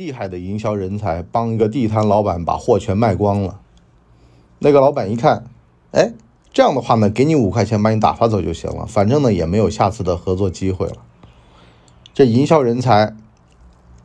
[0.00, 3.60] 厉害的营销人才帮一个地摊老板把货全卖光了。
[4.60, 5.44] 那个老板一看，
[5.90, 6.14] 哎，
[6.54, 10.96] 这样的话呢，给你五块钱把你打发走就行了，反正呢也没有下次的合作机会了。
[12.14, 13.14] 这营销人才，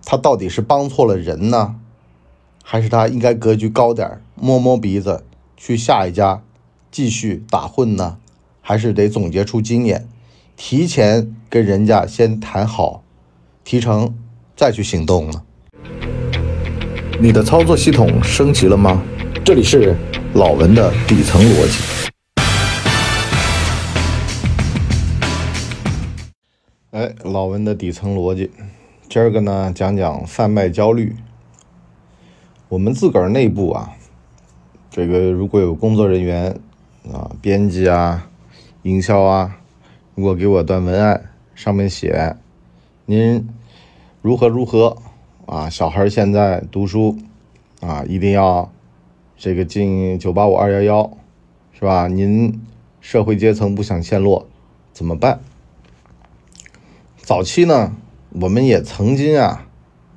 [0.04, 1.79] 他到底是帮错了人呢，
[2.62, 5.24] 还是他应该格局高点摸摸鼻子
[5.56, 6.44] 去下一家
[6.92, 8.18] 继续打混呢？
[8.60, 10.10] 还是得总结出经验，
[10.58, 13.02] 提前跟人家先谈好
[13.64, 14.14] 提成，
[14.58, 15.44] 再去行动呢？
[17.20, 19.02] 你的操作系统升级了吗？
[19.44, 19.95] 这里是
[20.34, 22.09] 老文的底层逻辑。
[26.91, 28.52] 哎，老文的底层逻辑，
[29.09, 31.16] 今儿个呢讲讲贩卖焦虑。
[32.70, 33.91] 我们自个儿内部啊，
[34.89, 36.59] 这个如果有工作人员
[37.13, 38.27] 啊，编辑啊。
[38.83, 39.58] 营销啊，
[40.13, 42.36] 如果给我段文案，上面写
[43.05, 43.47] 您
[44.22, 44.95] 如何如何
[45.45, 47.17] 啊，小孩现在读书
[47.80, 48.72] 啊，一定要
[49.38, 51.17] 这个进九八五二幺幺，
[51.73, 52.08] 是吧？
[52.08, 52.61] 您
[53.00, 54.47] 社会阶层不想陷落，
[54.92, 55.39] 怎么办？
[57.17, 57.95] 早期呢，
[58.30, 59.67] 我们也曾经啊，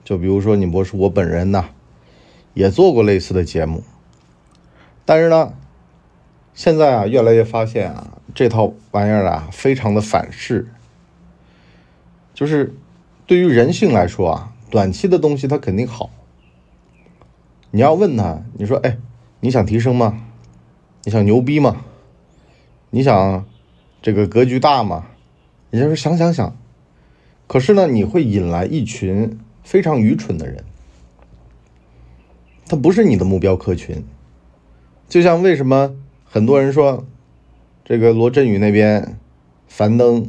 [0.04, 1.66] 就比如说你博士我本人呢，
[2.54, 3.82] 也做过类似的节目，
[5.04, 5.52] 但是呢，
[6.54, 8.14] 现在啊，越来越发现啊。
[8.34, 10.68] 这套玩意儿啊，非常的反噬。
[12.34, 12.74] 就是
[13.26, 16.10] 对于人性来说啊，短期的东西它肯定好。
[17.70, 18.98] 你要问他，你说，哎，
[19.40, 20.20] 你想提升吗？
[21.04, 21.84] 你想牛逼吗？
[22.90, 23.44] 你想
[24.00, 25.06] 这个格局大吗？
[25.70, 26.56] 人家说想想想。
[27.46, 30.64] 可是呢，你会引来一群非常愚蠢的人，
[32.66, 34.04] 他不是你的目标客群。
[35.08, 37.06] 就像为什么很多人说。
[37.84, 39.18] 这个罗振宇那边，
[39.66, 40.28] 樊登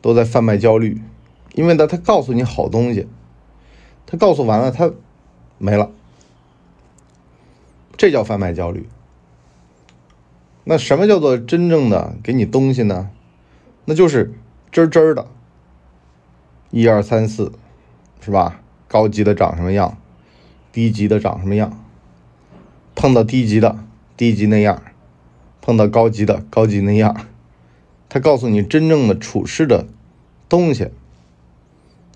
[0.00, 1.02] 都在贩卖焦虑，
[1.52, 3.06] 因为呢，他告诉你好东西，
[4.12, 4.92] 他告诉完了，他
[5.56, 5.90] 没了，
[7.96, 8.86] 这叫贩卖焦虑。
[10.64, 13.08] 那什么叫做真正的给你东西呢？
[13.86, 14.34] 那就是
[14.70, 15.26] 真真的，
[16.70, 17.52] 一二三四，
[18.20, 18.60] 是吧？
[18.86, 19.96] 高级的长什么样，
[20.70, 21.82] 低级的长什么样，
[22.94, 23.78] 碰到低级的，
[24.14, 24.82] 低级那样。
[25.62, 27.28] 碰到高级的高级那样，
[28.10, 29.86] 他告诉你真正的处事的
[30.50, 30.90] 东西。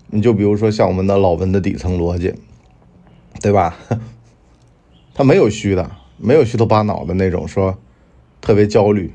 [0.09, 2.33] 你就比如说像我们的老文的底层逻辑，
[3.41, 3.77] 对吧？
[5.13, 7.77] 他没有虚的，没有虚头巴脑的那种说
[8.39, 9.11] 特别焦虑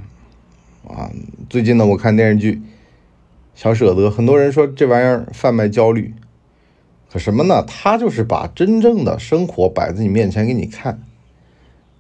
[0.86, 1.10] 啊。
[1.48, 2.54] 最近呢，我看电视剧
[3.54, 6.12] 《小舍得》，很多人说这玩意儿贩卖焦虑，
[7.10, 7.62] 可什么呢？
[7.62, 11.02] 他就是把真正的生活摆在你面前给你看。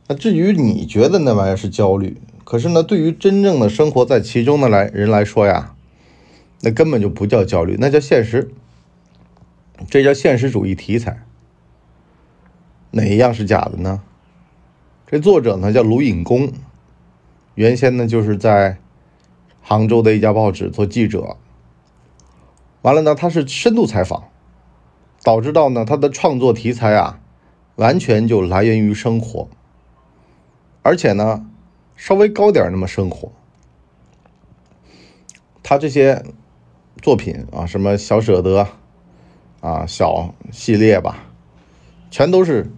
[0.08, 5.74] 那至于你觉得那玩意儿是焦虑，可是呢，对于真正的生活在其中的来人来说呀，
[6.60, 8.50] 那根本就不叫焦虑，那叫现实。
[9.88, 11.24] 这叫现实主义题材。
[12.90, 14.02] 哪一样是假的呢？
[15.06, 16.52] 这作者呢叫卢隐公，
[17.54, 18.78] 原先呢就是在
[19.60, 21.36] 杭州的一家报纸做记者。
[22.82, 24.24] 完了呢，他是深度采访，
[25.22, 27.20] 导致到呢他的创作题材啊，
[27.76, 29.48] 完全就来源于生活。
[30.82, 31.46] 而且呢，
[31.94, 33.32] 稍微高点那么生活，
[35.62, 36.24] 他这些
[37.00, 38.66] 作品啊，什么小舍得
[39.62, 41.24] 啊，小系列吧，
[42.10, 42.68] 全都是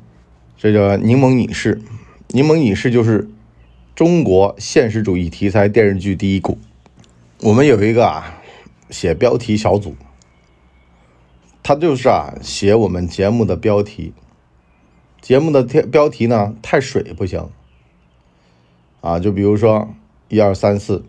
[0.59, 1.81] 这个柠檬影视。
[2.29, 3.27] 柠檬影视就是
[3.95, 6.59] 中国现实主义题材电视剧第一股。
[7.41, 8.35] 我们有一个啊，
[8.91, 9.97] 写标题小组，
[11.63, 14.13] 他就是啊，写我们节目的标题，
[15.23, 17.49] 节目的标标题呢太水不行。
[19.01, 19.95] 啊，就比如说
[20.29, 21.03] 一二三四，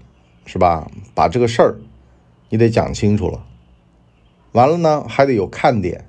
[0.46, 0.90] 是吧？
[1.14, 1.76] 把这个事儿
[2.48, 3.46] 你得讲清楚了。
[4.56, 6.06] 完了呢，还得有看点，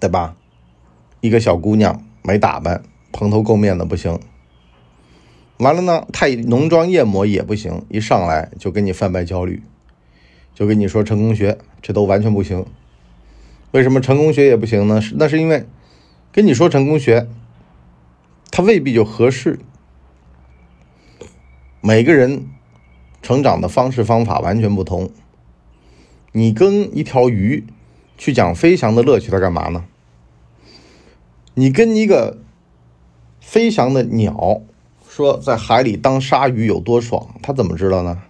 [0.00, 0.34] 对吧？
[1.20, 4.18] 一个小姑娘没打扮，蓬头垢面的不行。
[5.58, 9.62] 完了呢，太浓妆艳抹也不行，一上来就给你贩卖焦虑，
[10.52, 12.66] 就跟你说成功学，这都完全不行。
[13.70, 15.00] 为什么成功学也不行呢？
[15.00, 15.64] 是那是因为
[16.32, 17.28] 跟你说成功学，
[18.50, 19.60] 它未必就合适。
[21.80, 22.48] 每个人
[23.22, 25.08] 成长的方式方法完全不同。
[26.36, 27.64] 你跟一条鱼
[28.18, 29.86] 去讲飞翔的乐趣，它干嘛呢？
[31.54, 32.36] 你跟一个
[33.40, 34.60] 飞翔的鸟
[35.08, 38.22] 说在海里当鲨鱼有多爽，它怎么知道呢？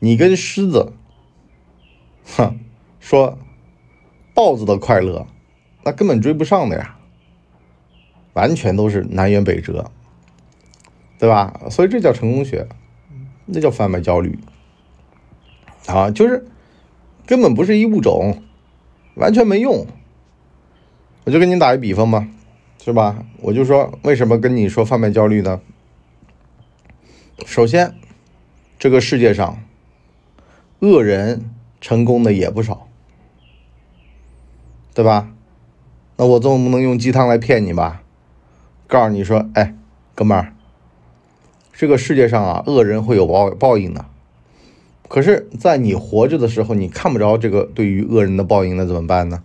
[0.00, 0.92] 你跟狮子，
[2.36, 2.58] 哼，
[3.00, 3.38] 说
[4.34, 5.26] 豹子的快乐，
[5.84, 6.98] 那根本追不上的呀，
[8.34, 9.90] 完全都是南辕北辙。
[11.18, 11.58] 对吧？
[11.70, 12.68] 所以这叫成功学，
[13.46, 14.38] 那叫贩卖焦虑
[15.86, 16.10] 啊！
[16.10, 16.46] 就是
[17.28, 18.42] 根本不是一物种，
[19.16, 19.86] 完全没用
[21.26, 22.26] 我就跟你打一比方吧，
[22.82, 23.22] 是吧？
[23.42, 25.60] 我就说为什么跟你说贩卖焦虑呢？
[27.44, 27.94] 首先，
[28.78, 29.62] 这个世界上
[30.78, 31.50] 恶人
[31.82, 32.88] 成功的也不少，
[34.94, 35.30] 对吧？
[36.16, 38.02] 那我总不能用鸡汤来骗你吧？
[38.86, 39.74] 告诉你说，哎，
[40.14, 40.54] 哥们儿，
[41.74, 44.06] 这个世界上啊，恶人会有报报应的。
[45.08, 49.42] 可是，在你活着的时候，你看不着这个对于恶人的报应，那怎么办呢？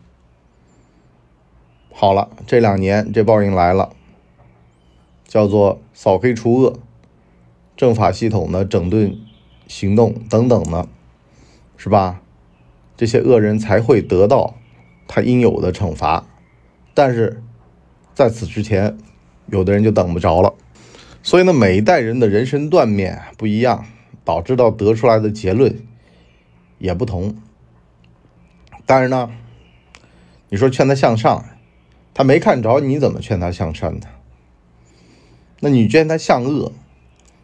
[1.91, 3.93] 好了，这两年这报应来了，
[5.25, 6.79] 叫做扫黑除恶。
[7.77, 9.17] 政法系统的整顿
[9.67, 10.87] 行动等等呢，
[11.77, 12.21] 是吧？
[12.95, 14.55] 这些恶人才会得到
[15.07, 16.27] 他应有的惩罚，
[16.93, 17.41] 但是
[18.13, 18.97] 在此之前，
[19.47, 20.53] 有的人就等不着了。
[21.23, 23.85] 所以呢，每一代人的人生断面不一样，
[24.25, 25.77] 导致到得出来的结论
[26.77, 27.35] 也不同。
[28.85, 29.31] 但是呢，
[30.49, 31.45] 你说劝他向上，
[32.13, 34.07] 他没看着，你怎么劝他向善呢？
[35.61, 36.71] 那你劝他向恶？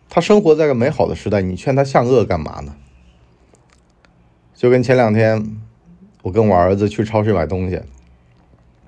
[0.09, 2.75] 他生活在个美好的时代，你劝他向恶干嘛呢？
[4.53, 5.57] 就跟前两天，
[6.23, 7.81] 我跟我儿子去超市买东西，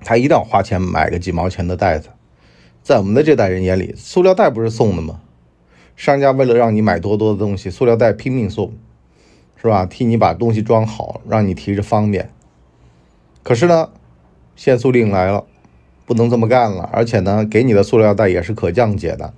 [0.00, 2.10] 他一定要花钱买个几毛钱的袋子。
[2.82, 5.20] 在我们的这代人眼里，塑料袋不是送的吗？
[6.02, 8.72] 商家为了让你买多多的东西，塑料袋拼命送，
[9.54, 9.86] 是吧？
[9.86, 12.28] 替你把东西装好，让你提着方便。
[13.44, 13.90] 可是呢，
[14.56, 15.44] 限塑令来了，
[16.04, 19.32] 不能这么干了，而且呢，给你的塑料袋也是可降解的。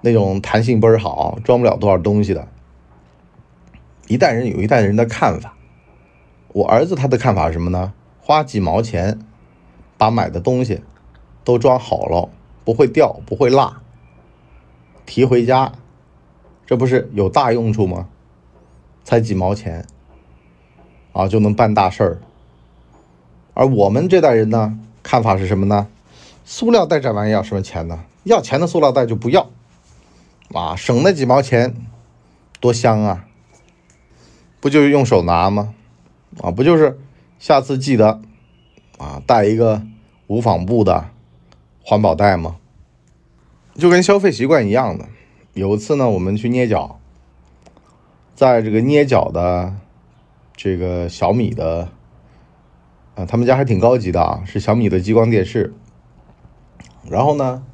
[0.00, 2.48] 那种弹性倍儿好，装不了多少东西的。
[4.08, 5.54] 一代人有一代人的看法。
[6.54, 7.92] 我儿子他的看法是什么呢？
[8.18, 9.18] 花几毛钱
[9.98, 10.80] 把买的东西
[11.44, 12.30] 都装好了，
[12.64, 13.76] 不会掉，不会落，
[15.04, 15.74] 提回家，
[16.66, 18.08] 这不是有大用处吗？
[19.04, 19.84] 才几毛钱
[21.12, 22.20] 啊，就能办大事儿。
[23.54, 25.88] 而我们这代人呢，看法是什么呢？
[26.44, 28.04] 塑料袋这玩意要什么钱呢？
[28.24, 29.50] 要钱的塑料袋就不要。
[30.54, 31.74] 啊，省那几毛钱，
[32.60, 33.26] 多香啊！
[34.60, 35.74] 不就是用手拿吗？
[36.40, 36.98] 啊，不就是
[37.38, 38.20] 下次记得
[38.98, 39.82] 啊，带一个
[40.28, 41.10] 无纺布的
[41.84, 42.56] 环保袋吗？
[43.74, 45.08] 就跟消费习惯一样的。
[45.54, 47.00] 有一次呢，我们去捏脚，
[48.34, 49.74] 在这个捏脚的
[50.56, 51.88] 这个小米的
[53.14, 55.74] 啊，他们家还挺高级的啊，是小米的激光电视。
[57.08, 57.64] 然后呢，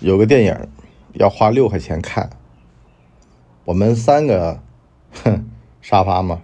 [0.00, 0.68] 有个电影。
[1.14, 2.30] 要花六块钱看，
[3.64, 4.60] 我们三个，
[5.24, 5.48] 哼，
[5.80, 6.42] 沙发嘛。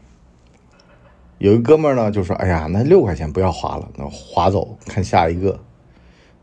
[1.39, 5.61] 有一哥们呢，就说：“哎呀，那六块钱不要花了，那划走看下一个。”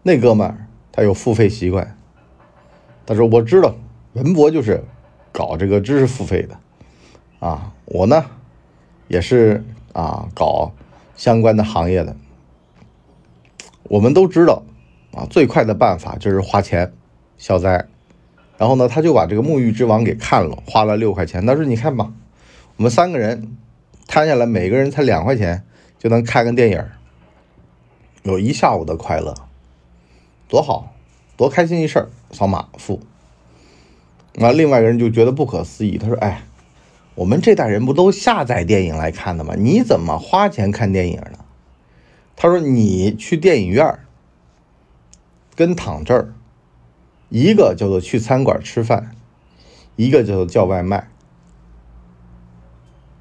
[0.04, 0.56] 那哥们
[0.94, 1.98] 他有付费习惯，
[3.06, 3.76] 他说：“我知道，
[4.14, 4.84] 文博就是
[5.32, 6.60] 搞这个知识付费的，
[7.40, 8.26] 啊，我呢
[9.08, 9.64] 也是
[9.94, 10.74] 啊搞
[11.16, 12.16] 相关的行业的。
[13.84, 14.64] 我们都知道，
[15.14, 16.94] 啊，最快的办法就是花钱
[17.38, 17.88] 消灾。”
[18.58, 21.46] 然后呢，他就把这个《沐浴之王》给看了，花了六块钱。
[21.46, 22.14] 他说：“你看吧，
[22.78, 23.58] 我们三个人
[24.08, 25.64] 摊下来，每个人才两块钱
[25.98, 26.86] 就能看个电影，
[28.24, 29.34] 有一下午的快乐，
[30.48, 30.94] 多好，
[31.36, 32.10] 多开心一事儿！
[32.32, 33.02] 扫码付。”
[34.34, 36.44] 那另外一个人就觉得不可思议，他说：“哎，
[37.16, 39.56] 我们这代人不都下载电影来看的吗？
[39.58, 41.40] 你怎么花钱看电影呢？”
[42.38, 44.00] 他说：“你去电影院
[45.56, 46.34] 跟躺这儿。”
[47.30, 49.12] 一个叫做去餐馆吃饭，
[49.96, 51.08] 一个叫做叫外卖。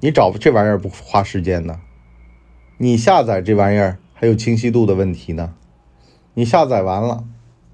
[0.01, 1.79] 你找这玩意儿不花时间呢？
[2.77, 5.53] 你下载这玩意儿还有清晰度的问题呢。
[6.33, 7.25] 你下载完了，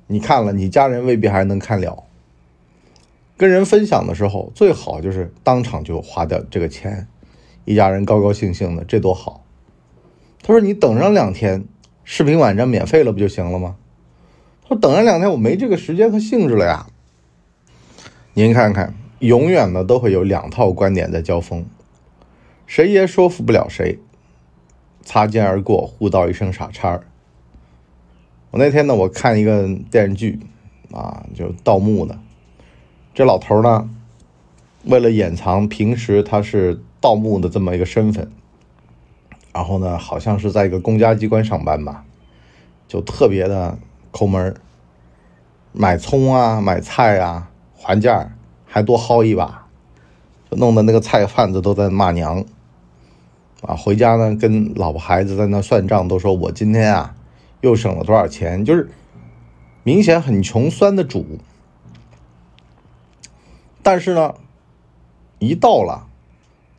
[0.08, 2.03] 你看了，你家人未必还能看了。
[3.38, 7.08] 跟人分享的时候，最好就是当场就花掉这个钱，
[7.65, 9.44] 一家人高高兴兴的，这多好。
[10.41, 11.65] 他说：“你等上两天，
[12.03, 13.75] 视频网站免费了不就行了吗？”
[14.63, 16.88] 他说等上两天，我没这个时间和兴致了呀。
[18.34, 21.65] 您看看，永远呢都会有两套观点在交锋，
[22.65, 24.00] 谁也说服不了谁，
[25.03, 27.01] 擦肩而过，互道一声傻叉。
[28.51, 30.39] 我那天呢，我看一个电视剧，
[30.91, 32.17] 啊，就盗墓的，
[33.18, 33.90] 这老头呢，
[34.84, 38.32] 为了掩藏平时他是盗墓的这么一个身份，
[39.52, 42.06] 然后呢，好像是在一个公家机关上班吧，
[42.88, 43.80] 就特别的。
[44.12, 44.56] 抠门
[45.74, 48.36] 买葱啊，买菜啊，还价
[48.68, 49.66] 还多薅一把，
[50.52, 52.46] 就弄得那个菜贩子都在骂娘
[53.62, 53.76] 啊。
[53.76, 57.16] 回家呢，跟老婆孩子在那算账，都说我今天啊
[57.62, 58.88] 又省了多少钱，就是
[59.82, 61.40] 明显很穷酸的主。
[63.89, 64.36] 但是呢，
[65.39, 66.10] 一到了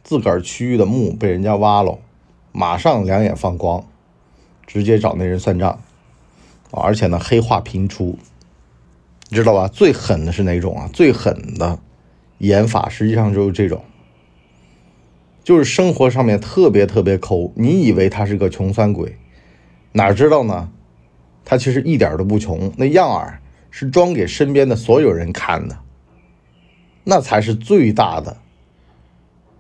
[0.04, 1.98] 自个儿区域的墓被人家挖了，
[2.52, 3.82] 马上两眼放光，
[4.66, 5.80] 直接找那人算账。
[6.70, 8.18] 而且呢黑话频出，
[9.30, 9.68] 你知道吧？
[9.68, 10.90] 最狠的是哪种啊？
[10.92, 11.78] 最狠的
[12.40, 13.82] 演法实际上就是这种，
[15.42, 19.16] 就是生活上面特别特别抠，你以为他是个穷酸鬼，
[19.92, 20.70] 哪知道呢？
[21.46, 25.78] 他其实一点都不穷，那样儿是装给身边的所有人看的，
[27.10, 28.36] 那才是最大的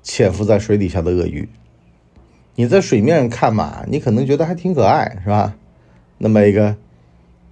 [0.02, 1.48] 潜伏在水底下的鳄鱼。
[2.56, 5.56] 你在水面上看嘛，你可能觉得还挺可爱，是吧？
[6.18, 6.76] 那么一个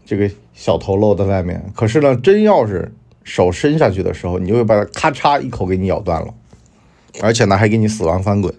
[0.05, 2.93] 这个小头露在外面，可是呢，真要是
[3.25, 6.35] 手伸下去的时候，你就会把它咔嚓一口给你咬断了，
[7.23, 8.55] 而且呢还给你死亡翻滚。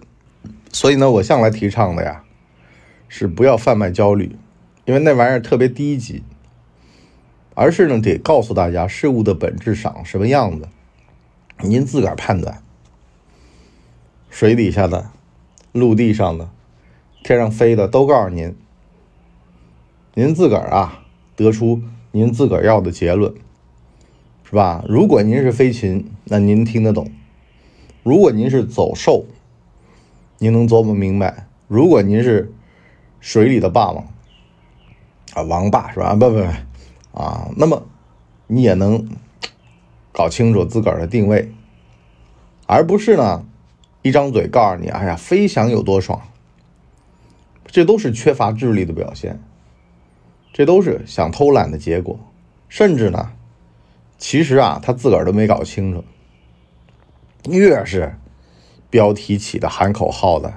[0.72, 2.24] 所以呢，我向来提倡的呀，
[3.06, 4.36] 是不要贩卖焦虑。
[4.86, 6.24] 因为那玩意儿特别低级，
[7.54, 10.66] 而是呢得告诉大家事物的本质长什么样子，
[11.62, 12.62] 您自个儿判断。
[14.30, 15.10] 水底下的、
[15.72, 16.48] 陆地上的、
[17.24, 18.54] 天上飞的都告诉您，
[20.14, 23.34] 您自个儿啊得出您自个儿要的结论，
[24.44, 24.84] 是吧？
[24.88, 27.06] 如果您是飞禽，那您听得懂；
[28.02, 29.24] 如果您是走兽，
[30.38, 32.52] 您能琢磨明白；如果您是
[33.20, 34.06] 水里的霸王。
[35.34, 36.14] 啊，王霸是吧？
[36.14, 37.86] 不不不，啊，那么
[38.46, 39.08] 你也能
[40.18, 41.52] 搞清楚自个儿的定位，
[42.66, 43.46] 而不是呢
[44.02, 46.20] 一张嘴告诉你，哎呀，飞翔有多爽，
[47.66, 49.40] 这都是缺乏智力的表现，
[50.52, 52.18] 这都是想偷懒的结果，
[52.68, 53.30] 甚至呢，
[54.18, 56.02] 其实啊，他自个儿都没搞清楚，
[57.48, 58.18] 越是
[58.90, 60.52] 标题起的喊口号的，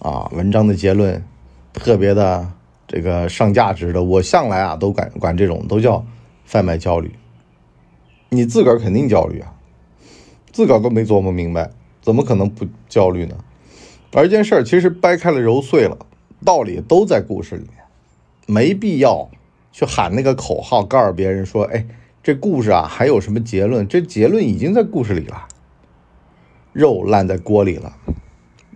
[0.00, 1.24] 啊，文章的结论
[1.72, 2.52] 特别的。
[2.92, 6.04] 这个上价值的，我向来啊都管管这种都叫
[6.44, 7.14] 贩卖焦虑。
[8.30, 9.54] 你自个儿肯定焦虑啊，
[10.52, 11.70] 自个儿都没琢磨明白，
[12.00, 13.36] 怎么可能不焦虑呢？
[14.12, 15.98] 而一件事儿其实掰开了揉碎了，
[16.44, 17.84] 道理都在故事里面，
[18.46, 19.28] 没必要
[19.72, 21.86] 去喊那个口号，告诉别人说：“哎，
[22.22, 23.86] 这故事啊还有什么结论？
[23.86, 25.46] 这结论已经在故事里了，
[26.72, 27.96] 肉烂在锅里了，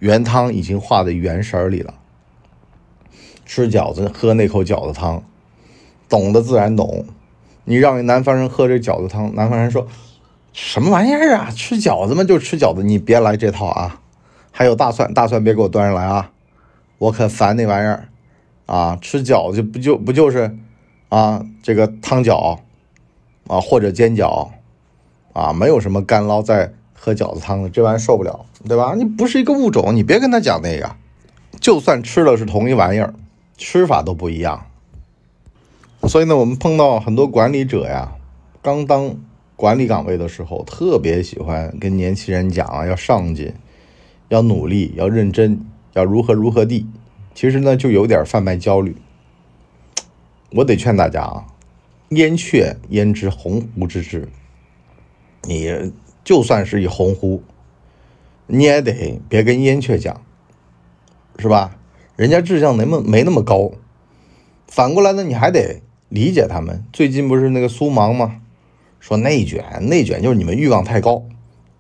[0.01, 1.95] 原汤已经化在原食里了。”
[3.47, 5.23] 吃饺子，喝那口饺子汤，
[6.09, 7.05] 懂的自然懂。
[7.65, 9.87] 你让南方人喝这饺子汤，南方人说
[10.53, 11.51] 什么玩意儿啊？
[11.51, 14.01] 吃饺子嘛，就吃饺子，你别来这套啊！
[14.51, 16.31] 还有大蒜，大蒜别给我端上来啊！
[16.99, 18.09] 我可烦那玩意儿
[18.67, 18.99] 啊！
[19.01, 20.57] 吃饺子不就不就是
[21.09, 21.45] 啊？
[21.63, 22.59] 这个汤饺
[23.49, 24.51] 啊，或者煎饺
[25.33, 28.95] 啊，没有什么干捞在喝饺子汤的，这玩意儿受不了，对吧？
[28.97, 30.95] 你不是一个物种，你别跟他讲那个。
[31.61, 33.15] 就算吃的是同一玩意儿。
[33.57, 34.67] 吃法都不一样，
[36.07, 38.17] 所以呢，我们碰到很多管理者呀，
[38.61, 39.17] 刚当
[39.57, 43.55] 管理岗位的时候，特别喜欢跟年轻人讲啊，要上进，
[44.29, 46.87] 要努力，要认真，要如何如何地。
[47.35, 48.97] 其实呢，就有点贩卖焦虑。
[50.53, 51.47] 我得劝大家啊，
[52.11, 54.29] 燕雀焉知鸿鹄之志？
[55.43, 55.93] 你
[56.23, 57.41] 就算是一鸿鹄，
[58.47, 60.21] 你也得别跟燕雀讲，
[61.39, 61.77] 是吧？
[62.17, 63.73] 人家志向那么没那么高，
[64.69, 65.83] 反过来呢，你还得
[66.15, 66.85] 理解他们。
[66.93, 68.41] 最近不是那个苏芒吗？
[69.01, 71.25] 说内卷，内卷就是你们欲望太高，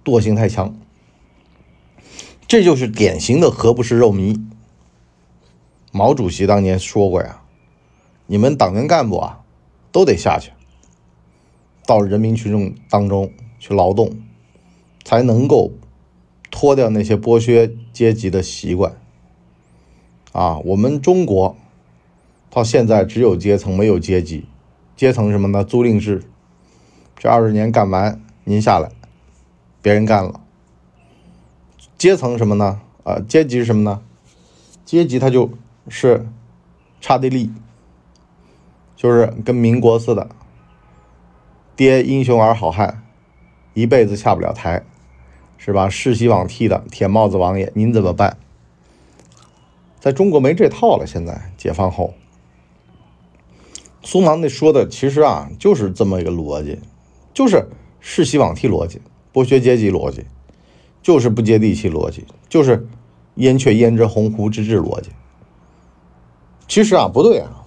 [0.04, 0.76] 惰性太强。
[2.48, 4.44] 这就是典型的何不食肉糜。
[5.92, 7.42] 毛主席当年说过呀，
[8.26, 9.44] 你们党员干部啊，
[9.92, 10.50] 都得下去，
[11.86, 14.10] 到人民群众当中去劳动，
[15.04, 15.70] 才能够
[16.50, 18.96] 脱掉那些剥削阶级的习惯。
[20.32, 21.56] 啊，我们中国
[22.54, 24.46] 到现在只有阶层没有阶级，
[24.94, 25.64] 阶层什么呢？
[25.64, 26.22] 租赁制，
[27.16, 28.92] 这二十年干完，您下来，
[29.82, 30.40] 别人干了。
[31.98, 32.80] 阶层什么呢？
[33.02, 34.00] 啊，阶级是什么呢？
[34.84, 35.50] 阶级它就
[35.88, 36.28] 是
[37.00, 37.50] 差地利，
[38.94, 40.28] 就是跟民国似的，
[41.74, 43.02] 爹英雄儿好汉，
[43.72, 44.84] 一辈子下不了台，
[45.58, 45.88] 是吧？
[45.88, 48.36] 世袭罔替的铁帽子王爷，您怎么办？
[49.98, 51.04] 在中国没这套了。
[51.04, 52.14] 现在解放后，
[54.04, 56.78] 苏芒那说的其实啊，就是这么一个逻辑，
[57.32, 57.66] 就是
[58.00, 59.00] 世袭罔替逻辑、
[59.32, 60.26] 剥削阶级逻辑，
[61.02, 62.86] 就是不接地气逻辑，就是
[63.36, 65.08] 燕雀焉知鸿鹄之志逻辑。
[66.68, 67.64] 其实啊，不对啊，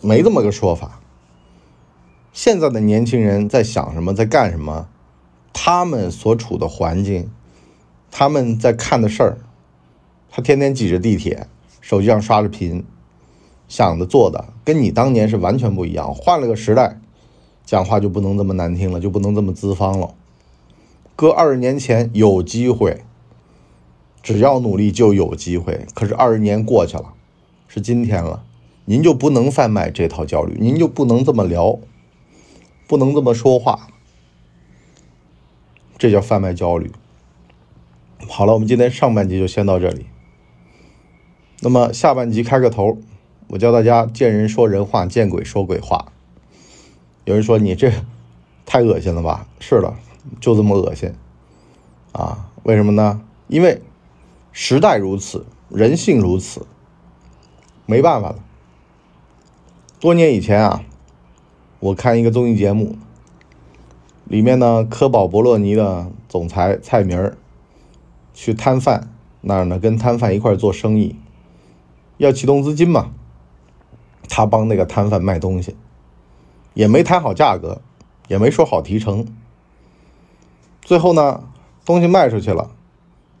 [0.00, 1.00] 没这么个说法。
[2.32, 4.88] 现在的年轻人在想什么，在干什么？
[5.52, 7.28] 他们所处的环境，
[8.10, 9.38] 他们在看的事儿，
[10.30, 11.48] 他天天挤着地铁。
[11.80, 12.84] 手机上刷着屏，
[13.70, 16.12] 想的做的跟你当年是完全不一样。
[16.12, 17.00] 换了个时代，
[17.64, 20.12] 讲话就不能这么难听了，就不能这么资方了。
[21.14, 23.04] 搁二十年前有机会，
[24.22, 25.86] 只要努力就有机会。
[25.94, 27.14] 可是二十年过去了，
[27.68, 28.42] 是今天了，
[28.86, 31.78] 您就不能贩卖这套焦虑，您就不能这么聊，
[32.88, 33.86] 不能这么说话，
[35.96, 36.90] 这叫贩卖焦虑。
[38.28, 40.06] 好了，我们今天上半集就先到这里。
[41.60, 42.98] 那么下半集开个头，
[43.50, 46.12] 我教大家见人说人话，见鬼说鬼话。
[47.24, 47.92] 有人说你这
[48.64, 49.48] 太恶心了吧？
[49.58, 49.92] 是的，
[50.40, 51.12] 就这么恶心
[52.12, 52.48] 啊！
[52.62, 53.20] 为什么呢？
[53.48, 53.82] 因为
[54.52, 56.64] 时代如此，人性如此，
[57.86, 58.36] 没办法了。
[59.98, 60.84] 多年以前啊，
[61.80, 62.96] 我看一个综艺节目，
[64.26, 67.36] 里面呢，科宝博洛尼的总裁蔡明儿
[68.32, 71.16] 去摊贩那儿呢，跟摊贩一块做生意，
[72.18, 73.12] 要启动资金嘛，
[74.30, 75.76] 他帮那个摊贩卖东西。
[76.72, 77.82] 也没谈好价格，
[78.28, 79.26] 也没说好提成。
[80.82, 81.42] 最后呢，
[81.84, 82.70] 东西卖出去了，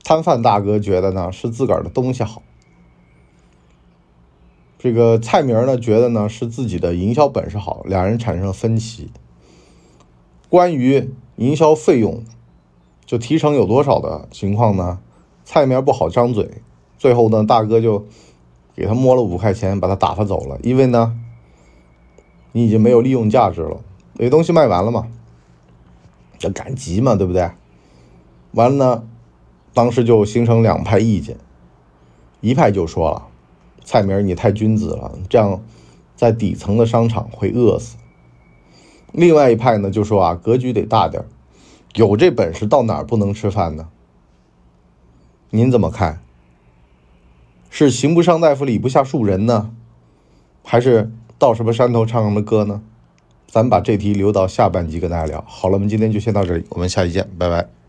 [0.02, 2.42] 摊贩大哥觉得呢是自个儿的东西好，
[4.78, 9.10] 这个蔡明呢觉得呢是自己的营销本事好，两人产生了分歧。
[10.48, 12.24] 关于营销费用，
[13.06, 14.98] 就提成有多少的情况呢？
[15.44, 16.62] 蔡明不好张嘴，
[16.98, 18.06] 最后呢，大哥就
[18.80, 21.14] 给他摸了五块钱，把他打发走了，因为呢。
[22.52, 23.80] 你已经没有利用价值了，
[24.14, 25.06] 那东西卖完了嘛，
[26.40, 27.48] 要赶集嘛，对不对？
[28.54, 29.04] 完了呢，
[29.72, 31.36] 当时就形成两派意见，
[32.40, 33.28] 一派就说了
[33.84, 35.62] ：“蔡明，你太君子了，这样
[36.16, 37.98] 在底层的商场会饿死。”
[39.12, 41.22] 另外一派呢就说：“啊，格局得大点
[41.94, 43.88] 有这本事到哪不能吃饭呢？”
[45.50, 46.20] 您怎么看？
[47.70, 49.70] 是刑不上大夫，礼不下庶人呢，
[50.62, 51.10] 还是？
[51.38, 52.82] 到什么山头唱什么歌呢？
[53.46, 55.42] 咱把这题留到下半集跟大家聊。
[55.48, 57.79] 好了，我们今天就先到这里，我们下期见，拜拜。